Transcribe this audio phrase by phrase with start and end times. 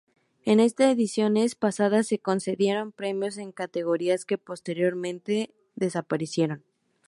[0.45, 6.63] En ediciones pasadas se concedieron premios en categorías que posteriormente desaparecieron.